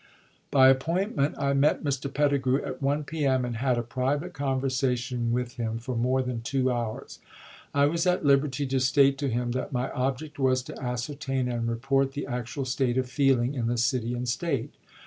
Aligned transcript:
By 0.49 0.69
appointment 0.69 1.35
I 1.37 1.53
met 1.53 1.83
Mr. 1.83 2.11
Petigru 2.11 2.65
at 2.65 2.81
1 2.81 3.03
p. 3.03 3.23
m. 3.27 3.45
and 3.45 3.57
had 3.57 3.77
a 3.77 3.83
private 3.83 4.33
conversation 4.33 5.31
with 5.31 5.57
him 5.57 5.77
for 5.77 5.95
more 5.95 6.23
than 6.23 6.41
two 6.41 6.71
hours. 6.71 7.19
I 7.71 7.85
was 7.85 8.07
at 8.07 8.25
liberty 8.25 8.65
to 8.65 8.79
state 8.79 9.19
to 9.19 9.29
him 9.29 9.51
that 9.51 9.71
my 9.71 9.91
object 9.91 10.39
was 10.39 10.63
to 10.63 10.81
ascertain 10.83 11.47
and 11.47 11.67
report 11.69 12.13
the 12.13 12.25
actual 12.25 12.65
state 12.65 12.97
of 12.97 13.07
feeling 13.11 13.53
in 13.53 13.67
the 13.67 13.77
city 13.77 14.15
and 14.15 14.27
State. 14.27 14.73